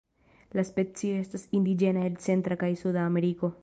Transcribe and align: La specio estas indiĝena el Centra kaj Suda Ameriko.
La 0.59 0.63
specio 0.69 1.19
estas 1.25 1.45
indiĝena 1.59 2.09
el 2.11 2.19
Centra 2.29 2.61
kaj 2.65 2.75
Suda 2.85 3.09
Ameriko. 3.13 3.57